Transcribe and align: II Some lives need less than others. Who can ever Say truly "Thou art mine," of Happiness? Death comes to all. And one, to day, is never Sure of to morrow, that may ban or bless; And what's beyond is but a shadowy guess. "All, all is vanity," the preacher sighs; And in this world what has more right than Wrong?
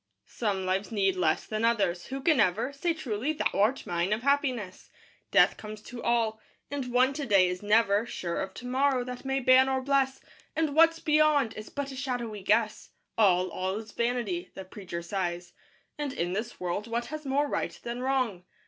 II 0.01 0.25
Some 0.25 0.65
lives 0.65 0.91
need 0.91 1.15
less 1.15 1.45
than 1.45 1.63
others. 1.63 2.07
Who 2.07 2.21
can 2.21 2.39
ever 2.39 2.73
Say 2.73 2.91
truly 2.95 3.33
"Thou 3.33 3.51
art 3.53 3.85
mine," 3.85 4.13
of 4.13 4.23
Happiness? 4.23 4.89
Death 5.29 5.57
comes 5.57 5.79
to 5.83 6.01
all. 6.01 6.39
And 6.71 6.91
one, 6.91 7.13
to 7.13 7.25
day, 7.27 7.47
is 7.47 7.61
never 7.61 8.07
Sure 8.07 8.39
of 8.41 8.51
to 8.55 8.65
morrow, 8.65 9.03
that 9.03 9.25
may 9.25 9.39
ban 9.41 9.69
or 9.69 9.79
bless; 9.79 10.19
And 10.55 10.73
what's 10.73 10.97
beyond 10.99 11.53
is 11.53 11.69
but 11.69 11.91
a 11.91 11.95
shadowy 11.95 12.41
guess. 12.41 12.89
"All, 13.15 13.49
all 13.49 13.75
is 13.77 13.91
vanity," 13.91 14.49
the 14.55 14.65
preacher 14.65 15.03
sighs; 15.03 15.53
And 15.99 16.11
in 16.13 16.33
this 16.33 16.59
world 16.59 16.87
what 16.87 17.05
has 17.13 17.23
more 17.23 17.47
right 17.47 17.79
than 17.83 18.01
Wrong? 18.01 18.43